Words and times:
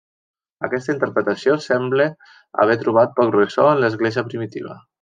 Aquesta 0.67 0.93
interpretació 0.93 1.57
semble 1.65 2.07
haver 2.65 2.79
trobat 2.85 3.15
poc 3.21 3.31
ressò 3.39 3.69
en 3.75 3.85
l'església 3.87 4.25
primitiva. 4.33 4.81